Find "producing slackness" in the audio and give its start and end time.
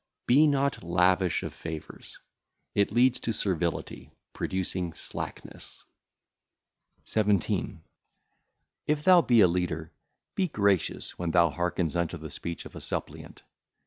4.33-5.83